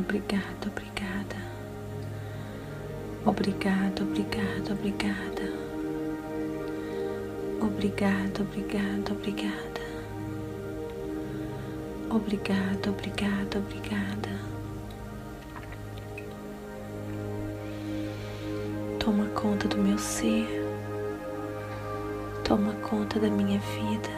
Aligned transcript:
Obrigada, 0.00 0.66
obrigada, 0.66 1.36
obrigada. 3.26 4.02
Obrigada, 4.02 4.02
obrigada, 4.02 4.72
obrigada. 4.72 5.52
Obrigada, 7.60 9.12
obrigada. 9.12 9.80
Obrigada, 12.08 12.90
obrigada, 12.90 13.58
obrigada. 13.58 14.30
Toma 18.98 19.26
conta 19.34 19.68
do 19.68 19.76
meu 19.76 19.98
ser. 19.98 20.48
Toma 22.42 22.72
conta 22.76 23.20
da 23.20 23.28
minha 23.28 23.58
vida. 23.58 24.08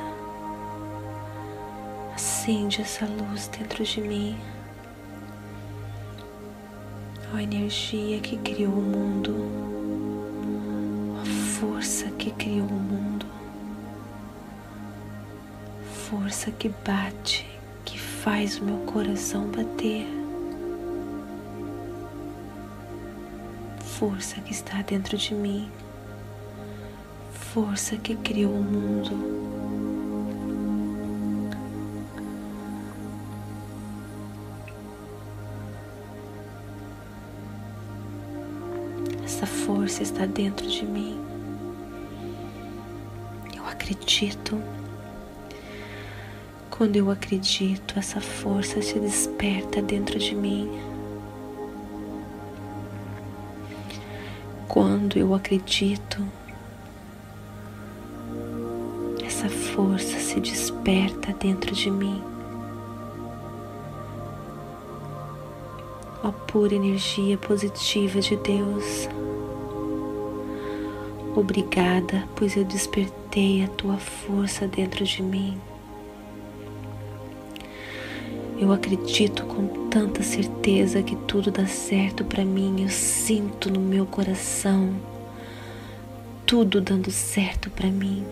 Acende 2.15 2.83
essa 2.83 3.05
luz 3.05 3.49
dentro 3.49 3.83
de 3.83 4.01
mim 4.01 4.62
energia 7.43 8.21
que 8.21 8.37
criou 8.37 8.73
o 8.73 8.81
mundo, 8.81 9.35
a 11.21 11.25
força 11.25 12.09
que 12.11 12.31
criou 12.31 12.67
o 12.67 12.73
mundo, 12.73 13.27
força 16.09 16.51
que 16.53 16.69
bate, 16.69 17.47
que 17.85 17.99
faz 17.99 18.59
o 18.59 18.65
meu 18.65 18.79
coração 18.87 19.47
bater, 19.49 20.07
força 23.81 24.41
que 24.41 24.53
está 24.53 24.81
dentro 24.83 25.17
de 25.17 25.35
mim, 25.35 25.71
força 27.33 27.97
que 27.97 28.15
criou 28.17 28.53
o 28.53 28.63
mundo. 28.63 29.62
Força 39.83 40.05
está 40.05 40.27
dentro 40.27 40.65
de 40.69 40.87
mim. 40.87 41.21
Eu 43.53 43.67
acredito. 43.67 44.63
Quando 46.71 46.95
eu 46.95 47.11
acredito, 47.11 47.99
essa 47.99 48.21
força 48.21 48.81
se 48.81 49.01
desperta 49.01 49.83
dentro 49.83 50.21
de 50.21 50.37
mim. 50.37 50.71
Quando 54.69 55.19
eu 55.19 55.35
acredito, 55.35 56.25
essa 59.27 59.49
força 59.49 60.21
se 60.21 60.39
desperta 60.39 61.33
dentro 61.33 61.75
de 61.75 61.91
mim. 61.91 62.23
a 66.23 66.31
pura 66.31 66.73
energia 66.73 67.37
positiva 67.37 68.21
de 68.21 68.37
Deus. 68.37 69.09
Obrigada, 71.35 72.29
pois 72.37 72.57
eu 72.57 72.65
despertei 72.65 73.65
a 73.65 73.69
tua 73.69 73.97
força 73.97 74.69
dentro 74.69 75.05
de 75.05 75.23
mim. 75.23 75.59
Eu 78.59 78.71
acredito 78.71 79.45
com 79.45 79.89
tanta 79.89 80.23
certeza 80.23 81.03
que 81.03 81.17
tudo 81.17 81.51
dá 81.51 81.67
certo 81.67 82.25
para 82.25 82.45
mim. 82.45 82.83
Eu 82.83 82.89
sinto 82.89 83.71
no 83.71 83.81
meu 83.81 84.07
coração 84.07 84.95
tudo 86.47 86.81
dando 86.81 87.11
certo 87.11 87.71
para 87.71 87.89
mim. 87.89 88.25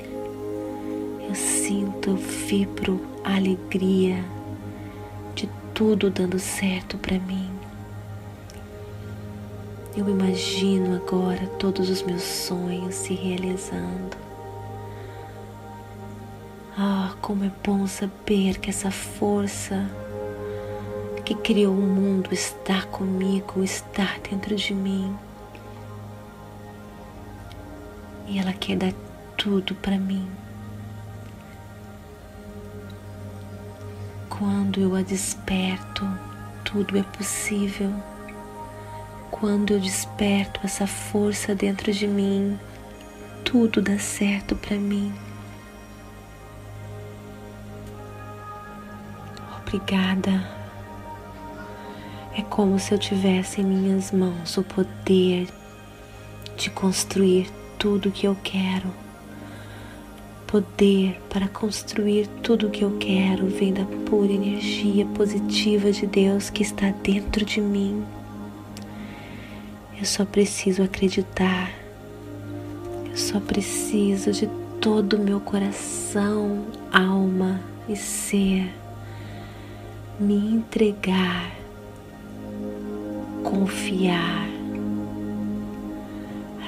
Eu 1.27 1.35
sinto, 1.35 2.11
eu 2.11 2.17
vibro 2.17 3.01
a 3.25 3.35
alegria 3.35 4.23
de 5.35 5.49
tudo 5.75 6.11
dando 6.11 6.39
certo 6.39 6.99
para 6.99 7.19
mim. 7.19 7.50
Eu 9.97 10.09
imagino 10.09 10.95
agora 10.95 11.49
todos 11.59 11.91
os 11.91 12.03
meus 12.03 12.23
sonhos 12.23 12.95
se 12.95 13.13
realizando. 13.13 14.17
Ah, 16.79 17.13
como 17.21 17.45
é 17.45 17.51
bom 17.65 17.89
saber 17.89 18.59
que 18.59 18.71
essa 18.71 18.91
força 18.93 19.91
que 21.25 21.35
criou 21.35 21.75
o 21.75 21.81
mundo 21.81 22.33
está 22.33 22.83
comigo, 22.83 23.65
está 23.65 24.17
dentro 24.31 24.55
de 24.55 24.73
mim. 24.73 25.17
E 28.29 28.39
ela 28.39 28.53
quer 28.53 28.77
dar 28.77 28.93
tudo 29.37 29.75
para 29.75 29.99
mim. 29.99 30.31
Quando 34.29 34.81
eu 34.81 34.95
a 34.95 35.03
desperto, 35.03 36.09
tudo 36.65 36.97
é 36.97 37.03
possível. 37.03 37.93
Quando 39.31 39.73
eu 39.73 39.81
desperto 39.81 40.61
essa 40.65 40.87
força 40.87 41.55
dentro 41.55 41.93
de 41.93 42.07
mim, 42.07 42.59
tudo 43.45 43.81
dá 43.81 43.99
certo 43.99 44.55
para 44.57 44.77
mim. 44.77 45.13
Obrigada. 49.61 50.47
É 52.37 52.43
como 52.43 52.79
se 52.79 52.93
eu 52.93 52.99
tivesse 52.99 53.61
em 53.61 53.65
minhas 53.65 54.11
mãos 54.13 54.57
o 54.57 54.65
poder 54.65 55.49
de 56.57 56.69
construir 56.71 57.51
tudo 57.79 58.09
o 58.09 58.13
que 58.13 58.27
eu 58.27 58.37
quero. 58.43 58.93
Poder 60.47 61.21
para 61.31 61.49
construir 61.49 62.27
tudo 62.43 62.67
o 62.67 62.71
que 62.71 62.83
eu 62.83 62.99
quero 62.99 63.47
vem 63.47 63.73
da 63.73 63.85
pura 64.05 64.33
energia 64.33 65.07
positiva 65.07 65.93
de 65.93 66.07
Deus 66.07 66.51
que 66.51 66.63
está 66.63 66.91
dentro 66.91 67.45
de 67.45 67.61
mim. 67.61 68.05
Eu 70.01 70.07
só 70.07 70.25
preciso 70.25 70.83
acreditar. 70.83 71.71
Eu 73.05 73.17
só 73.19 73.39
preciso 73.39 74.33
de 74.33 74.47
todo 74.81 75.19
o 75.19 75.19
meu 75.19 75.39
coração, 75.41 76.65
alma 76.91 77.61
e 77.87 77.95
ser 77.95 78.73
me 80.19 80.55
entregar, 80.55 81.55
confiar. 83.45 84.49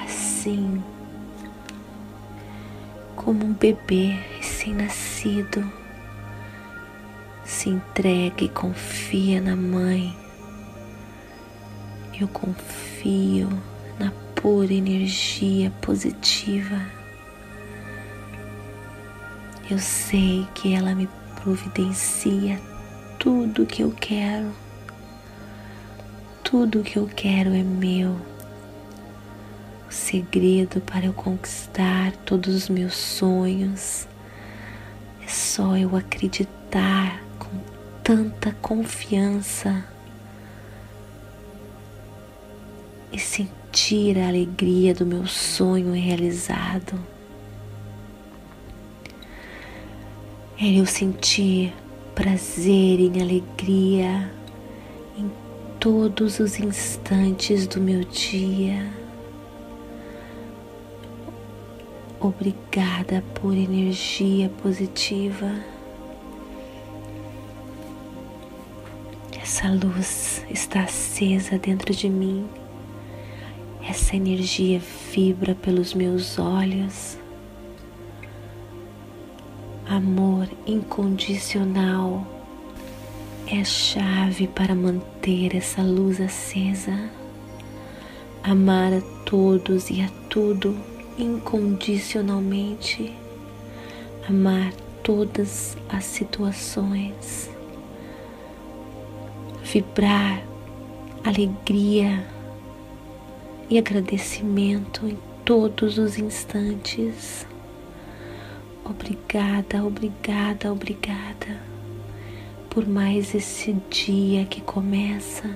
Assim, 0.05 0.83
como 3.15 3.45
um 3.45 3.53
bebê 3.53 4.15
recém-nascido, 4.37 5.67
se 7.43 7.69
entrega 7.69 8.43
e 8.43 8.49
confia 8.49 9.41
na 9.41 9.55
mãe 9.55 10.22
eu 12.21 12.27
confio 12.27 13.49
na 13.99 14.11
pura 14.35 14.73
energia 14.73 15.71
positiva. 15.81 16.79
Eu 19.69 19.79
sei 19.79 20.47
que 20.53 20.73
ela 20.73 20.93
me 20.93 21.07
providencia 21.41 22.59
tudo 23.17 23.65
que 23.65 23.81
eu 23.81 23.91
quero 23.91 24.63
tudo 26.53 26.83
que 26.83 26.97
eu 26.97 27.09
quero 27.15 27.51
é 27.51 27.63
meu. 27.63 28.11
O 29.89 29.91
segredo 29.91 30.79
para 30.81 31.07
eu 31.07 31.11
conquistar 31.11 32.11
todos 32.17 32.53
os 32.53 32.69
meus 32.69 32.93
sonhos 32.93 34.07
é 35.25 35.27
só 35.27 35.75
eu 35.75 35.95
acreditar 35.95 37.23
com 37.39 37.49
tanta 38.03 38.51
confiança 38.61 39.83
e 43.13 43.19
sentir 43.19 44.17
a 44.17 44.27
alegria 44.27 44.93
do 44.93 45.05
meu 45.05 45.27
sonho 45.27 45.93
realizado. 45.93 46.99
É 50.59 50.79
eu 50.79 50.85
sentir 50.85 51.71
prazer 52.15 52.99
e 52.99 53.21
alegria 53.21 54.31
em 55.15 55.31
todos 55.79 56.39
os 56.39 56.59
instantes 56.59 57.67
do 57.67 57.79
meu 57.79 58.03
dia. 58.03 58.91
Obrigada 62.19 63.23
por 63.35 63.53
energia 63.53 64.49
positiva. 64.49 65.51
Essa 69.39 69.67
luz 69.69 70.41
está 70.49 70.83
acesa 70.83 71.59
dentro 71.59 71.93
de 71.93 72.09
mim. 72.09 72.47
Essa 73.87 74.15
energia 74.15 74.81
vibra 75.11 75.53
pelos 75.55 75.93
meus 75.93 76.39
olhos 76.39 77.17
Amor 79.85 80.47
incondicional 80.65 82.25
é 83.45 83.59
a 83.59 83.63
chave 83.63 84.47
para 84.47 84.73
manter 84.73 85.55
essa 85.55 85.83
luz 85.83 86.21
acesa. 86.21 87.11
Amar 88.41 88.93
a 88.93 89.01
todos 89.25 89.89
e 89.89 90.01
a 90.01 90.09
tudo 90.29 90.75
incondicionalmente. 91.17 93.13
Amar 94.27 94.73
todas 95.03 95.77
as 95.89 96.05
situações. 96.05 97.51
Vibrar 99.63 100.41
alegria 101.23 102.25
e 103.69 103.77
agradecimento 103.77 105.07
em 105.07 105.17
todos 105.45 105.97
os 105.97 106.17
instantes. 106.17 107.45
Obrigada, 108.85 109.83
obrigada, 109.83 110.71
obrigada 110.71 111.73
por 112.73 112.87
mais 112.87 113.35
esse 113.35 113.71
dia 113.91 114.45
que 114.45 114.59
começa. 114.59 115.47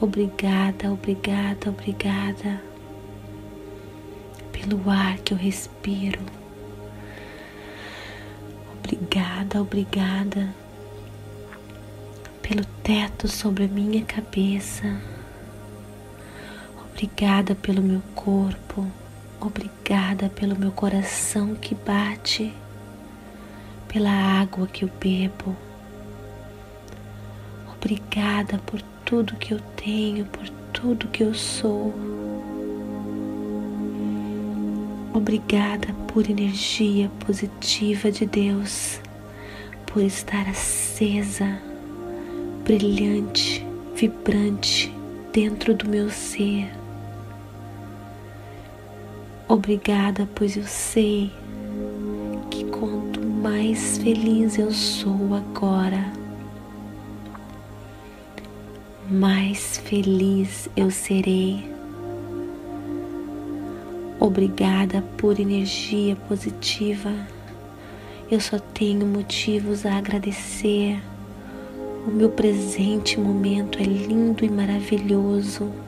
Obrigada, 0.00 0.92
obrigada, 0.92 1.68
obrigada 1.68 2.62
pelo 4.52 4.88
ar 4.88 5.18
que 5.18 5.34
eu 5.34 5.38
respiro. 5.38 6.20
Obrigada, 8.78 9.60
obrigada 9.60 10.54
pelo 12.40 12.64
teto 12.84 13.26
sobre 13.26 13.64
a 13.64 13.68
minha 13.68 14.04
cabeça. 14.04 15.15
Obrigada 16.96 17.54
pelo 17.54 17.82
meu 17.82 18.00
corpo. 18.14 18.90
Obrigada 19.38 20.30
pelo 20.30 20.58
meu 20.58 20.72
coração 20.72 21.54
que 21.54 21.74
bate, 21.74 22.54
pela 23.86 24.10
água 24.10 24.66
que 24.66 24.82
eu 24.82 24.90
bebo. 24.98 25.54
Obrigada 27.70 28.56
por 28.64 28.80
tudo 29.04 29.36
que 29.36 29.52
eu 29.52 29.60
tenho, 29.76 30.24
por 30.24 30.48
tudo 30.72 31.08
que 31.08 31.22
eu 31.22 31.34
sou. 31.34 31.94
Obrigada 35.12 35.92
por 36.08 36.30
energia 36.30 37.10
positiva 37.26 38.10
de 38.10 38.24
Deus, 38.24 39.02
por 39.84 40.02
estar 40.02 40.48
acesa, 40.48 41.60
brilhante, 42.64 43.66
vibrante 43.94 44.90
dentro 45.30 45.74
do 45.74 45.86
meu 45.86 46.08
ser. 46.08 46.75
Obrigada, 49.48 50.28
pois 50.34 50.56
eu 50.56 50.64
sei 50.64 51.30
que 52.50 52.64
quanto 52.64 53.20
mais 53.20 53.96
feliz 53.98 54.58
eu 54.58 54.72
sou 54.72 55.36
agora, 55.36 56.12
mais 59.08 59.78
feliz 59.78 60.68
eu 60.76 60.90
serei. 60.90 61.70
Obrigada 64.18 65.00
por 65.16 65.38
energia 65.38 66.16
positiva. 66.28 67.12
Eu 68.28 68.40
só 68.40 68.58
tenho 68.58 69.06
motivos 69.06 69.86
a 69.86 69.96
agradecer. 69.96 71.00
O 72.04 72.10
meu 72.10 72.30
presente 72.30 73.20
momento 73.20 73.78
é 73.78 73.84
lindo 73.84 74.44
e 74.44 74.50
maravilhoso 74.50 75.85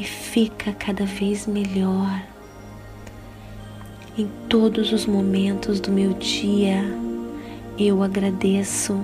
e 0.00 0.04
fica 0.04 0.72
cada 0.72 1.04
vez 1.04 1.46
melhor. 1.46 2.22
Em 4.16 4.26
todos 4.48 4.92
os 4.92 5.04
momentos 5.04 5.78
do 5.78 5.92
meu 5.92 6.14
dia, 6.14 6.82
eu 7.78 8.02
agradeço, 8.02 8.98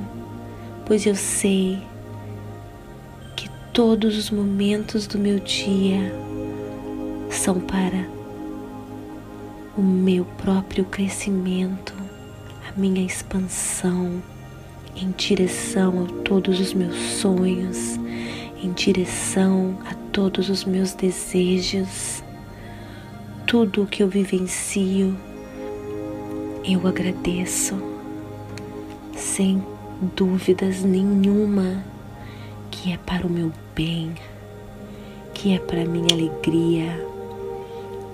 pois 0.86 1.04
eu 1.04 1.14
sei 1.14 1.78
que 3.36 3.50
todos 3.74 4.16
os 4.16 4.30
momentos 4.30 5.06
do 5.06 5.18
meu 5.18 5.38
dia 5.38 6.14
são 7.30 7.60
para 7.60 8.08
o 9.76 9.82
meu 9.82 10.24
próprio 10.24 10.86
crescimento, 10.86 11.92
a 12.66 12.80
minha 12.80 13.04
expansão 13.04 14.22
em 14.96 15.10
direção 15.10 16.04
a 16.04 16.22
todos 16.22 16.58
os 16.58 16.72
meus 16.72 16.96
sonhos, 16.96 18.00
em 18.62 18.72
direção 18.72 19.78
a 19.84 20.05
todos 20.16 20.48
os 20.48 20.64
meus 20.64 20.94
desejos, 20.94 22.24
tudo 23.46 23.82
o 23.82 23.86
que 23.86 24.02
eu 24.02 24.08
vivencio, 24.08 25.14
eu 26.64 26.86
agradeço, 26.88 27.74
sem 29.14 29.62
dúvidas 30.16 30.82
nenhuma, 30.82 31.84
que 32.70 32.94
é 32.94 32.96
para 32.96 33.26
o 33.26 33.30
meu 33.30 33.52
bem, 33.74 34.14
que 35.34 35.54
é 35.54 35.58
para 35.58 35.82
a 35.82 35.84
minha 35.84 36.14
alegria. 36.14 36.98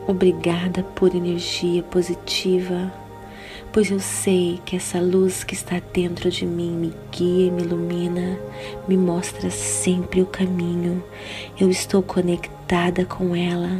Obrigada 0.09 0.83
por 0.83 1.15
energia 1.15 1.85
positiva 1.85 2.93
pois 3.73 3.91
eu 3.91 3.99
sei 3.99 4.61
que 4.67 4.77
essa 4.77 5.01
luz 5.01 5.43
que 5.43 5.55
está 5.55 5.81
dentro 5.95 6.31
de 6.31 6.45
mim 6.45 6.73
me 6.73 6.93
guia 7.11 7.51
me 7.51 7.63
ilumina, 7.63 8.39
me 8.87 8.99
mostra 8.99 9.51
sempre 9.51 10.21
o 10.21 10.27
caminho. 10.27 11.03
Eu 11.59 11.71
estou 11.71 12.03
conectada 12.03 13.07
com 13.07 13.35
ela. 13.35 13.79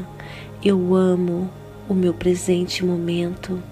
Eu 0.65 0.95
amo 0.95 1.51
o 1.89 1.95
meu 1.95 2.15
presente 2.15 2.83
momento, 2.83 3.63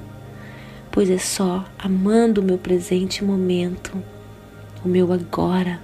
pois 0.92 1.08
é 1.08 1.16
só 1.16 1.64
amando 1.78 2.42
o 2.42 2.44
meu 2.44 2.58
presente 2.58 3.24
momento, 3.24 3.96
o 4.84 4.88
meu 4.88 5.12
agora, 5.12 5.80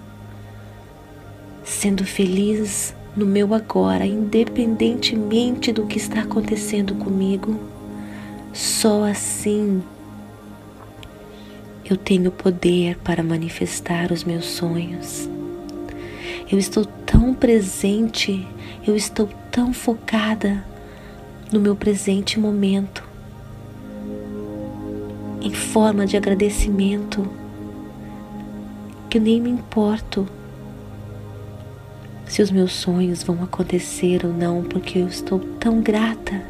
sendo 1.64 2.04
feliz 2.04 2.94
no 3.16 3.24
meu 3.24 3.54
agora, 3.54 4.04
independentemente 4.04 5.72
do 5.72 5.86
que 5.86 5.96
está 5.96 6.20
acontecendo 6.20 6.94
comigo. 6.96 7.58
Só 8.52 9.04
assim 9.04 9.82
eu 11.88 11.96
tenho 11.96 12.32
poder 12.32 12.98
para 12.98 13.22
manifestar 13.22 14.12
os 14.12 14.24
meus 14.24 14.44
sonhos. 14.46 15.28
Eu 16.50 16.58
estou 16.58 16.84
tão 16.84 17.32
presente, 17.32 18.46
eu 18.86 18.96
estou 18.96 19.28
tão 19.50 19.72
focada 19.72 20.64
no 21.52 21.60
meu 21.60 21.76
presente 21.76 22.40
momento, 22.40 23.04
em 25.40 25.52
forma 25.52 26.06
de 26.06 26.16
agradecimento, 26.16 27.28
que 29.08 29.18
eu 29.18 29.22
nem 29.22 29.40
me 29.40 29.50
importo 29.50 30.26
se 32.26 32.42
os 32.42 32.50
meus 32.50 32.72
sonhos 32.72 33.22
vão 33.22 33.44
acontecer 33.44 34.26
ou 34.26 34.32
não, 34.32 34.64
porque 34.64 34.98
eu 34.98 35.06
estou 35.06 35.38
tão 35.38 35.80
grata, 35.80 36.42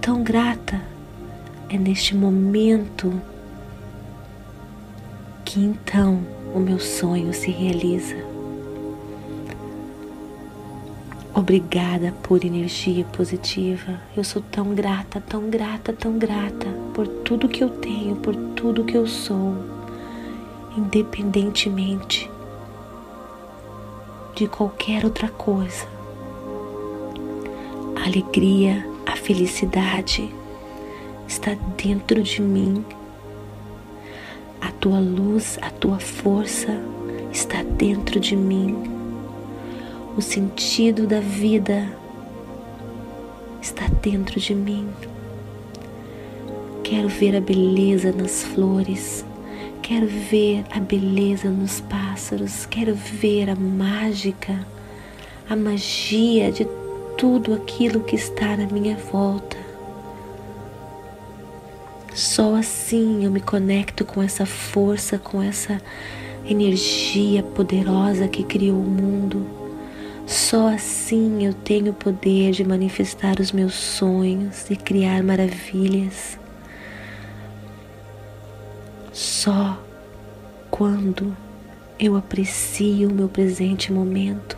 tão 0.00 0.22
grata. 0.22 0.80
É 1.68 1.76
neste 1.76 2.14
momento 2.14 3.20
que 5.54 5.60
então 5.60 6.20
o 6.52 6.58
meu 6.58 6.80
sonho 6.80 7.32
se 7.32 7.48
realiza. 7.48 8.16
Obrigada 11.32 12.12
por 12.24 12.44
energia 12.44 13.04
positiva. 13.04 14.00
Eu 14.16 14.24
sou 14.24 14.42
tão 14.42 14.74
grata, 14.74 15.20
tão 15.20 15.48
grata, 15.48 15.92
tão 15.92 16.18
grata 16.18 16.66
por 16.92 17.06
tudo 17.06 17.48
que 17.48 17.62
eu 17.62 17.68
tenho, 17.68 18.16
por 18.16 18.34
tudo 18.34 18.82
que 18.82 18.96
eu 18.96 19.06
sou, 19.06 19.54
independentemente 20.76 22.28
de 24.34 24.48
qualquer 24.48 25.04
outra 25.04 25.28
coisa. 25.28 25.86
A 27.94 28.06
alegria, 28.06 28.84
a 29.06 29.14
felicidade 29.14 30.34
está 31.28 31.54
dentro 31.76 32.20
de 32.24 32.42
mim. 32.42 32.84
Tua 34.84 35.00
luz, 35.00 35.58
a 35.62 35.70
tua 35.70 35.98
força 35.98 36.78
está 37.32 37.62
dentro 37.62 38.20
de 38.20 38.36
mim. 38.36 38.76
O 40.14 40.20
sentido 40.20 41.06
da 41.06 41.20
vida 41.20 41.90
está 43.62 43.88
dentro 44.02 44.38
de 44.38 44.54
mim. 44.54 44.86
Quero 46.82 47.08
ver 47.08 47.34
a 47.34 47.40
beleza 47.40 48.12
nas 48.12 48.44
flores, 48.44 49.24
quero 49.80 50.06
ver 50.06 50.66
a 50.70 50.80
beleza 50.80 51.48
nos 51.48 51.80
pássaros, 51.80 52.66
quero 52.66 52.94
ver 52.94 53.48
a 53.48 53.56
mágica, 53.56 54.66
a 55.48 55.56
magia 55.56 56.52
de 56.52 56.68
tudo 57.16 57.54
aquilo 57.54 58.00
que 58.00 58.16
está 58.16 58.54
na 58.54 58.66
minha 58.66 58.98
volta. 59.10 59.63
Só 62.14 62.54
assim 62.54 63.24
eu 63.24 63.30
me 63.30 63.40
conecto 63.40 64.04
com 64.04 64.22
essa 64.22 64.46
força, 64.46 65.18
com 65.18 65.42
essa 65.42 65.80
energia 66.46 67.42
poderosa 67.42 68.28
que 68.28 68.44
criou 68.44 68.78
o 68.78 68.88
mundo. 68.88 69.44
Só 70.24 70.68
assim 70.68 71.44
eu 71.44 71.52
tenho 71.52 71.90
o 71.90 71.94
poder 71.94 72.52
de 72.52 72.64
manifestar 72.64 73.40
os 73.40 73.50
meus 73.50 73.74
sonhos 73.74 74.70
e 74.70 74.76
criar 74.76 75.24
maravilhas. 75.24 76.38
Só 79.12 79.76
quando 80.70 81.36
eu 81.98 82.16
aprecio 82.16 83.08
o 83.08 83.12
meu 83.12 83.28
presente 83.28 83.92
momento, 83.92 84.56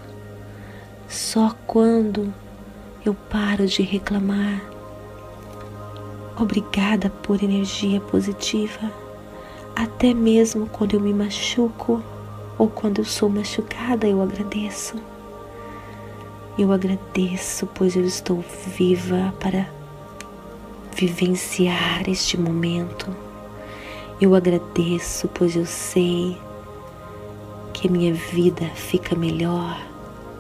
só 1.09 1.57
quando 1.67 2.35
eu 3.05 3.15
paro 3.15 3.67
de 3.67 3.83
reclamar. 3.83 4.75
Obrigada 6.38 7.09
por 7.23 7.43
energia 7.43 7.99
positiva, 7.99 8.93
até 9.75 10.12
mesmo 10.12 10.66
quando 10.66 10.95
eu 10.95 11.00
me 11.00 11.14
machuco 11.14 12.02
ou 12.59 12.69
quando 12.69 12.99
eu 12.99 13.05
sou 13.05 13.28
machucada, 13.28 14.07
eu 14.07 14.21
agradeço. 14.23 14.97
Eu 16.59 16.73
agradeço, 16.73 17.66
pois 17.75 17.97
eu 17.97 18.05
estou 18.05 18.45
viva 18.76 19.35
para 19.40 19.66
vivenciar 20.95 22.09
este 22.09 22.38
momento. 22.38 23.14
Eu 24.21 24.35
agradeço, 24.35 25.28
pois 25.28 25.57
eu 25.57 25.66
sei 25.66 26.37
que 27.73 27.88
minha 27.90 28.12
vida 28.14 28.64
fica 28.75 29.14
melhor 29.14 29.78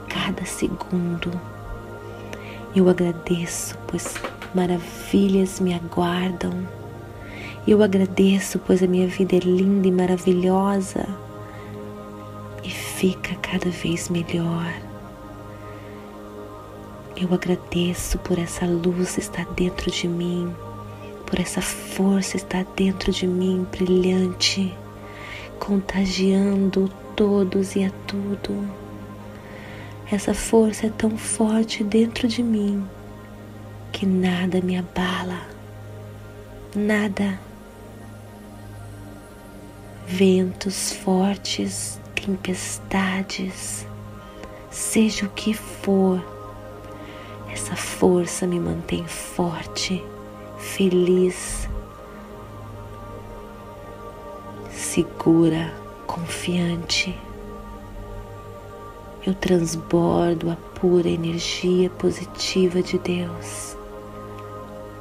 cada 0.08 0.44
segundo. 0.46 1.30
Eu 2.74 2.88
agradeço, 2.88 3.76
pois 3.86 4.14
maravilhas 4.56 5.60
me 5.60 5.74
aguardam. 5.74 6.66
Eu 7.68 7.82
agradeço, 7.82 8.58
pois 8.58 8.82
a 8.82 8.86
minha 8.86 9.06
vida 9.06 9.36
é 9.36 9.40
linda 9.40 9.86
e 9.86 9.92
maravilhosa 9.92 11.06
e 12.64 12.70
fica 12.70 13.34
cada 13.34 13.68
vez 13.68 14.08
melhor. 14.08 14.72
Eu 17.14 17.34
agradeço 17.34 18.18
por 18.20 18.38
essa 18.38 18.64
luz 18.64 19.18
estar 19.18 19.44
dentro 19.52 19.90
de 19.90 20.08
mim, 20.08 20.50
por 21.26 21.38
essa 21.38 21.60
força 21.60 22.38
estar 22.38 22.64
dentro 22.74 23.12
de 23.12 23.26
mim, 23.26 23.66
brilhante, 23.70 24.74
contagiando 25.58 26.90
todos 27.14 27.76
e 27.76 27.84
a 27.84 27.90
tudo. 28.06 28.66
Essa 30.10 30.32
força 30.32 30.86
é 30.86 30.90
tão 30.90 31.18
forte 31.18 31.84
dentro 31.84 32.26
de 32.26 32.42
mim 32.42 32.86
que 33.96 34.04
nada 34.04 34.60
me 34.60 34.76
abala, 34.76 35.40
nada. 36.74 37.40
Ventos 40.06 40.92
fortes, 40.92 41.98
tempestades, 42.14 43.86
seja 44.70 45.24
o 45.24 45.30
que 45.30 45.54
for 45.54 46.22
essa 47.50 47.74
força 47.74 48.46
me 48.46 48.60
mantém 48.60 49.06
forte, 49.06 50.04
feliz, 50.58 51.66
segura, 54.70 55.72
confiante. 56.06 57.18
Eu 59.26 59.34
transbordo 59.34 60.50
a 60.50 60.56
pura 60.78 61.08
energia 61.08 61.88
positiva 61.88 62.82
de 62.82 62.98
Deus. 62.98 63.74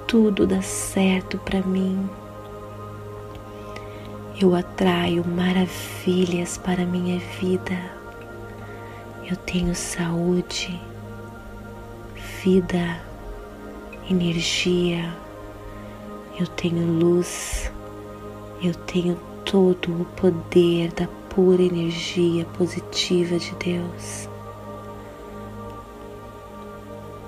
Tudo 0.07 0.45
dá 0.45 0.61
certo 0.61 1.37
para 1.39 1.61
mim. 1.61 2.09
Eu 4.39 4.55
atraio 4.55 5.25
maravilhas 5.25 6.57
para 6.57 6.85
minha 6.85 7.19
vida. 7.39 7.79
Eu 9.29 9.35
tenho 9.37 9.73
saúde 9.73 10.79
vida, 12.45 13.01
energia, 14.07 15.11
eu 16.39 16.45
tenho 16.45 16.85
luz, 16.85 17.71
eu 18.63 18.71
tenho 18.85 19.19
todo 19.43 20.01
o 20.01 20.05
poder 20.15 20.91
da 20.93 21.07
pura 21.33 21.63
energia 21.63 22.45
positiva 22.55 23.39
de 23.39 23.55
Deus. 23.55 24.29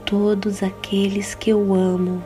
Todos 0.05 0.62
aqueles 0.62 1.34
que 1.34 1.50
eu 1.50 1.74
amo, 1.74 2.24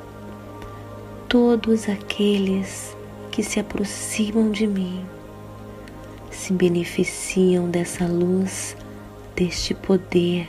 todos 1.32 1.88
aqueles 1.88 2.96
que 3.32 3.42
se 3.42 3.60
aproximam 3.60 4.52
de 4.52 4.68
mim, 4.68 5.02
se 6.30 6.52
beneficiam 6.54 7.70
dessa 7.70 8.06
luz, 8.06 8.76
deste 9.36 9.74
poder 9.74 10.48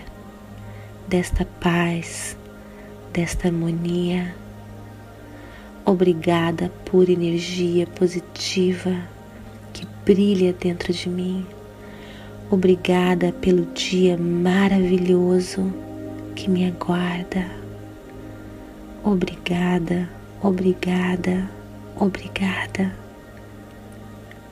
desta 1.13 1.45
paz, 1.45 2.39
desta 3.13 3.49
harmonia. 3.49 4.35
Obrigada 5.85 6.73
por 6.87 7.11
energia 7.11 7.87
positiva 7.87 8.97
que 9.75 9.87
brilha 10.07 10.55
dentro 10.55 10.91
de 10.91 11.09
mim. 11.11 11.47
Obrigada 12.51 13.31
pelo 13.31 13.67
dia 13.75 14.17
maravilhoso 14.17 15.71
que 16.35 16.49
me 16.49 16.67
aguarda. 16.67 17.45
Obrigada, 19.05 20.09
obrigada, 20.43 21.49
obrigada. 21.97 22.93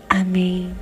Amém. 0.08 0.74